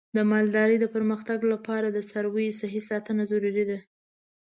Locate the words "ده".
3.69-3.77